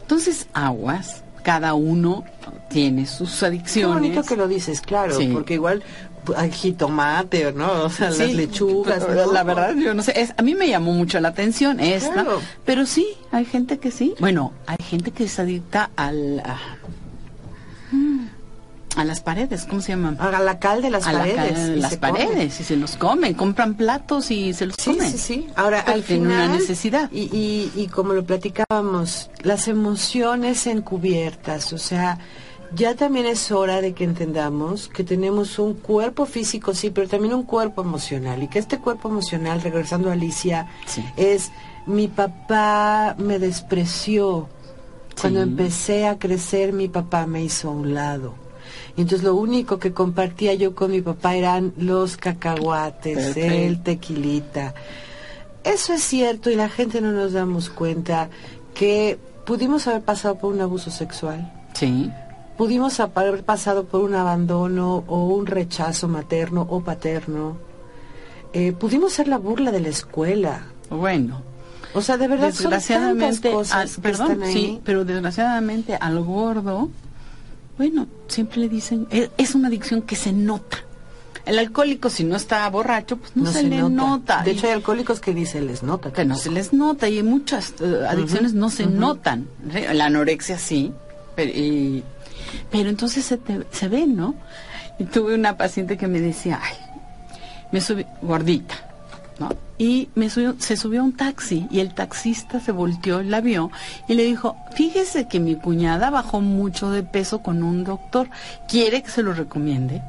[0.00, 2.24] Entonces, aguas, cada uno
[2.70, 3.94] tiene sus Qué adicciones.
[4.00, 5.28] bonito que lo dices, claro, Sí.
[5.32, 5.82] porque igual
[6.24, 7.84] pues, hay jitomate, ¿no?
[7.84, 9.04] O sea, las lechugas.
[9.06, 9.32] pero ¿no?
[9.32, 12.40] La verdad, yo no sé, es- a mí me llamó mucho la atención esta, Claro.
[12.64, 14.14] pero sí, hay gente que sí.
[14.18, 16.58] Bueno, hay gente que es adicta al, a,
[18.96, 20.16] a las paredes, ¿cómo se llaman?
[20.20, 21.78] Haga la cal de las a la paredes.
[21.78, 25.10] las paredes y se los comen, compran platos y se los Sí, comen.
[25.12, 25.46] sí, sí.
[25.54, 26.26] Ahora, Pero al final...
[26.48, 27.10] una necesidad.
[27.12, 32.18] Y, y, y como lo platicábamos, las emociones encubiertas, o sea,
[32.74, 37.34] ya también es hora de que entendamos que tenemos un cuerpo físico, sí, pero también
[37.34, 38.42] un cuerpo emocional.
[38.42, 41.04] Y que este cuerpo emocional, regresando a Alicia, Sí.
[41.16, 41.52] es
[41.86, 44.48] mi papá me despreció.
[45.20, 45.48] Cuando Sí.
[45.50, 48.34] empecé a crecer, mi papá me hizo a un lado.
[48.96, 53.52] Y entonces lo único que compartía yo con mi papá eran los cacahuates, Perfecto.
[53.54, 54.74] el tequilita.
[55.64, 58.28] Eso es cierto y la gente no nos damos cuenta
[58.74, 62.10] que pudimos haber pasado por un abuso sexual, Sí,
[62.56, 67.56] pudimos haber pasado por un abandono o un rechazo materno o paterno,
[68.52, 70.62] Eh, pudimos ser la burla de la escuela.
[70.88, 71.42] bueno.
[71.94, 74.52] O sea, de verdad son tantas desgraciadamente, cosas al- que perdón, están ahí.
[74.52, 76.88] sí, pero desgraciadamente al gordo,
[77.78, 80.78] bueno, siempre le dicen, es, es una adicción que se nota.
[81.44, 84.42] El alcohólico, si no está borracho, pues no, se, le nota.
[84.42, 86.12] De hecho, hay alcohólicos que dicen les nota.
[86.12, 89.46] que no se les nota y muchas eh, adicciones no se notan.
[89.94, 90.92] La anorexia sí,
[91.36, 92.02] pero, y-
[92.70, 94.34] pero entonces se, te- se ve, ¿no?
[94.98, 96.74] Y tuve una paciente que me decía, ay,
[97.70, 98.74] me subí, gordita,
[99.38, 99.50] ¿no?
[99.78, 103.70] Y me subió, se subió a un taxi y el taxista se volteó la vio
[104.08, 108.30] y le dijo, fíjese que mi cuñada bajó mucho de peso con un doctor,
[108.68, 110.02] ¿quiere que se lo recomiende?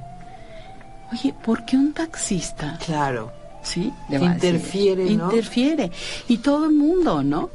[1.11, 2.77] Oye, ¿por qué un taxista?
[2.85, 3.31] Claro.
[3.67, 3.93] ¿sí?
[4.09, 5.25] Le decir, Interfiere, ¿no?
[5.25, 5.91] Interfiere.
[6.27, 7.49] Y todo el mundo, ¿no?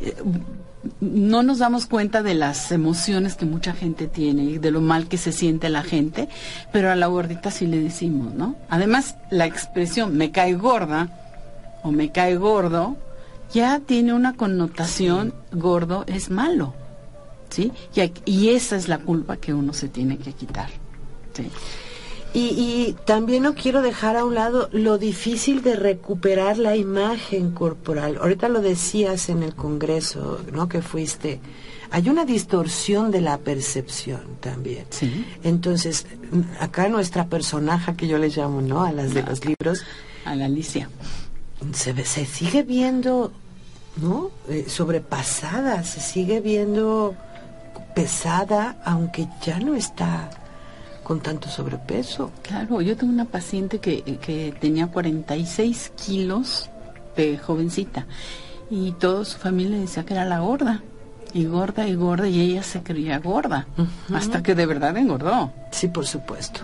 [0.00, 0.14] Eh,
[1.00, 5.08] No nos damos cuenta de las emociones que mucha gente tiene y de lo mal
[5.08, 6.28] que se siente la gente,
[6.72, 8.56] pero a la gordita sí le decimos, ¿no?
[8.70, 11.10] Además, la expresión me cae gorda
[11.82, 12.96] o me cae gordo
[13.52, 16.74] ya tiene una connotación gordo es malo,
[17.50, 17.72] ¿sí?
[17.94, 20.70] Y, y esa es la culpa que uno se tiene que quitar,
[21.32, 21.50] ¿sí?
[22.32, 27.50] Y, y también no quiero dejar a un lado lo difícil de recuperar la imagen
[27.50, 28.18] corporal.
[28.20, 30.68] Ahorita lo decías en el Congreso, ¿no?
[30.68, 31.40] Que fuiste.
[31.90, 34.86] Hay una distorsión de la percepción también.
[34.90, 35.26] Sí.
[35.42, 36.06] Entonces,
[36.60, 38.84] acá nuestra personaje, que yo le llamo, ¿no?
[38.84, 39.82] A las de los libros,
[40.24, 40.88] A la Alicia.
[41.72, 43.32] Se, ve- se sigue viendo,
[43.96, 44.30] ¿no?
[44.48, 47.14] Eh, sobrepasada, se sigue viendo
[47.94, 50.30] pesada, aunque ya no está
[51.02, 52.30] con tanto sobrepeso.
[52.42, 56.70] Claro, yo tengo una paciente que, que tenía 46 kilos
[57.16, 58.06] de jovencita
[58.70, 60.82] y toda su familia decía que era la gorda.
[61.32, 63.66] Y gorda y gorda y ella se creía gorda
[64.12, 65.52] hasta que de verdad engordó.
[65.70, 66.60] Sí, por supuesto.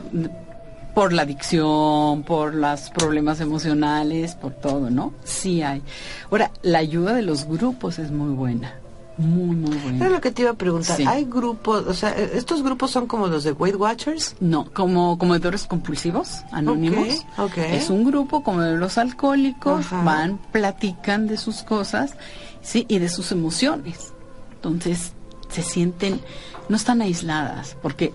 [0.96, 5.12] Por la adicción, por los problemas emocionales, por todo, ¿no?
[5.24, 5.82] Sí hay.
[6.30, 8.72] Ahora, la ayuda de los grupos es muy buena.
[9.18, 10.08] Muy, muy Era buena.
[10.08, 10.96] lo que te iba a preguntar.
[10.96, 11.04] Sí.
[11.06, 14.36] ¿Hay grupos, o sea, estos grupos son como los de Weight Watchers?
[14.40, 17.26] No, como comedores compulsivos, anónimos.
[17.36, 17.58] Ok, ok.
[17.58, 20.02] Es un grupo como de los alcohólicos, Ajá.
[20.02, 22.14] van, platican de sus cosas,
[22.62, 24.14] sí, y de sus emociones.
[24.54, 25.12] Entonces,
[25.50, 26.22] se sienten,
[26.70, 28.14] no están aisladas, porque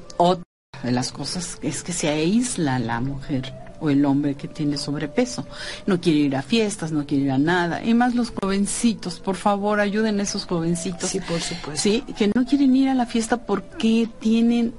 [0.83, 5.45] de las cosas es que se aísla la mujer, o el hombre que tiene sobrepeso.
[5.87, 7.83] No quiere ir a fiestas, no quiere ir a nada.
[7.83, 11.09] Y más los jovencitos, por favor, ayuden a esos jovencitos.
[11.09, 11.81] Sí, por supuesto.
[11.81, 14.73] Sí, que no quieren ir a la fiesta porque tienen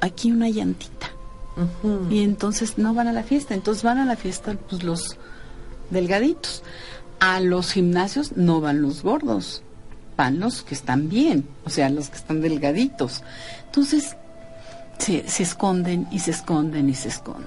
[0.00, 1.10] aquí una llantita.
[2.10, 3.54] Y entonces no van a la fiesta.
[3.54, 5.16] Entonces van a la fiesta pues los
[5.90, 6.62] delgaditos.
[7.20, 9.62] A los gimnasios no van los gordos.
[10.16, 13.22] Van los que están bien, o sea, los que están delgaditos.
[13.66, 14.16] Entonces
[14.98, 17.46] se, se esconden y se esconden y se esconden.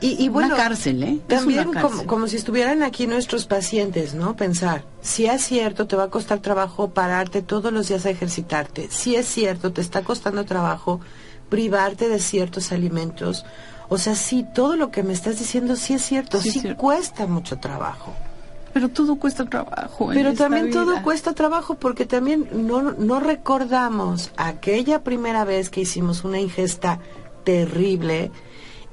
[0.00, 1.20] Y, y bueno, una cárcel, ¿eh?
[1.28, 1.70] Es También
[2.06, 4.36] como, si estuvieran aquí nuestros pacientes, ¿no?
[4.36, 8.88] Pensar, si es cierto, te va a costar trabajo pararte todos los días a ejercitarte.
[8.90, 11.00] Si es cierto, te está costando trabajo
[11.48, 13.44] privarte de ciertos alimentos.
[13.88, 16.62] O sea, sí, todo lo que me estás diciendo sí es cierto, Sí sí, es
[16.62, 16.80] cierto.
[16.80, 18.14] cuesta mucho trabajo.
[18.72, 20.10] Pero todo cuesta trabajo.
[20.12, 26.24] Pero también todo cuesta trabajo porque también no, no recordamos aquella primera vez que hicimos
[26.24, 27.00] una ingesta
[27.44, 28.30] terrible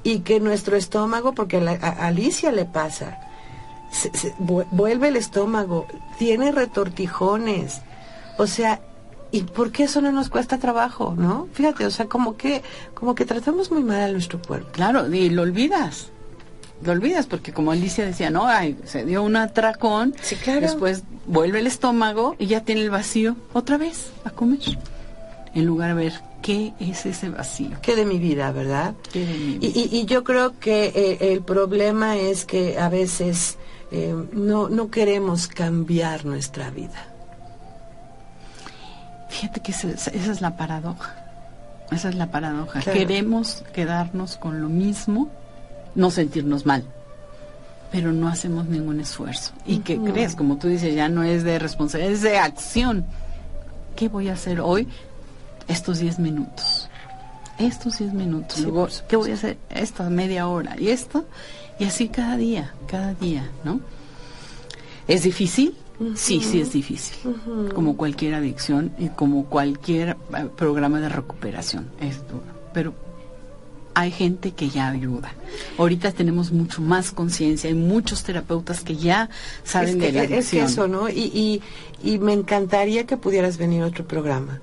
[0.03, 3.19] y que nuestro estómago, porque a, la- a Alicia le pasa,
[3.91, 7.81] se- se vu- vuelve el estómago, tiene retortijones,
[8.37, 8.81] o sea,
[9.31, 11.47] ¿y por qué eso no nos cuesta trabajo, no?
[11.53, 12.61] Fíjate, o sea, como que,
[12.93, 14.69] como que tratamos muy mal a nuestro cuerpo.
[14.71, 16.11] Claro, y lo olvidas.
[16.83, 20.61] Lo olvidas porque como Alicia decía, no, ay, se dio un atracón, Sí, claro.
[20.61, 24.59] después vuelve el estómago y ya tiene el vacío otra vez a comer.
[25.53, 27.77] En lugar de ver qué es ese vacío.
[27.81, 28.93] ¿Qué de mi vida, verdad?
[29.11, 32.89] ¿Qué de mi Y, y- y yo creo que eh, el problema es que a
[32.89, 33.57] veces
[33.91, 37.07] eh, no, no queremos cambiar nuestra vida.
[39.29, 41.15] Fíjate que esa, es- esa es la paradoja.
[41.91, 42.79] Esa es la paradoja.
[42.81, 42.99] Claro.
[42.99, 45.29] Queremos quedarnos con lo mismo,
[45.95, 46.83] no sentirnos mal,
[47.91, 49.53] pero no hacemos ningún esfuerzo.
[49.65, 50.11] ¿Y qué Ujú.
[50.11, 50.35] crees?
[50.35, 53.05] Como tú dices, ya no es de responsabilidad, es de acción.
[53.95, 54.87] ¿Qué voy a hacer hoy?
[55.67, 56.89] Estos 10 minutos.
[57.57, 58.57] Estos 10 minutos.
[58.57, 58.87] Sí, Luego.
[59.07, 59.57] ¿qué voy a hacer?
[59.69, 60.75] Esta media hora.
[60.79, 61.25] Y esto.
[61.79, 63.79] Y así cada día, cada día, ¿no?
[65.07, 65.75] ¿Es difícil?
[66.15, 67.15] Sí, sí es difícil.
[67.73, 71.87] Como cualquier adicción y como cualquier eh, programa de recuperación.
[72.01, 72.43] Es duro.
[72.73, 72.93] Pero
[73.95, 75.33] hay gente que ya ayuda.
[75.77, 77.69] Ahorita tenemos mucho más conciencia.
[77.69, 79.29] Hay muchos terapeutas que ya
[79.63, 80.65] saben es, que, de la es que adicción.
[80.65, 81.09] eso, ¿no?
[81.09, 81.61] Y, y,
[82.03, 84.59] y me encantaría que pudieras venir a otro programa.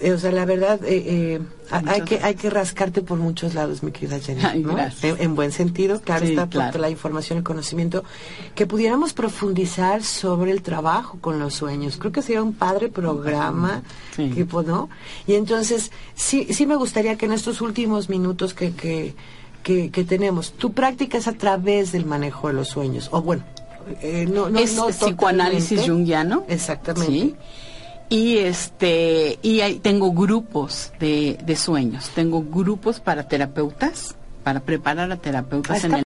[0.00, 1.40] Eh, o sea, la verdad, eh, eh,
[1.70, 4.42] hay, que, hay que rascarte por muchos lados, mi querida Jenny.
[4.44, 4.78] Ay, ¿no?
[4.78, 4.90] En,
[5.20, 8.04] en buen sentido, claro Sí, está, por la información y conocimiento.
[8.54, 11.96] Que pudiéramos profundizar sobre el trabajo con los sueños.
[11.96, 13.82] Creo que sería un padre programa,
[14.14, 14.44] Sí.
[14.44, 14.90] pues, ¿no?
[15.26, 19.14] Y entonces, sí, sí me gustaría que en estos últimos minutos que, que,
[19.62, 23.08] que, que tenemos, tu práctica es a través del manejo de los sueños.
[23.12, 23.44] O bueno,
[24.02, 26.44] eh, no, no, es no psicoanálisis junguiano.
[26.48, 27.12] Exactamente.
[27.12, 27.34] Sí.
[28.08, 35.10] Y este y hay- tengo grupos de, de sueños, tengo grupos para terapeutas, para preparar
[35.10, 36.04] a terapeutas en el